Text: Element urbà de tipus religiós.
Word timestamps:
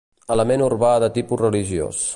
Element 0.35 0.63
urbà 0.69 0.93
de 1.05 1.11
tipus 1.19 1.45
religiós. 1.47 2.05